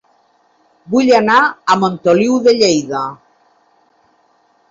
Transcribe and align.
Vull 0.93 1.11
anar 1.17 1.35
a 1.43 1.75
Montoliu 1.83 2.39
de 2.47 2.55
Lleida 2.61 3.03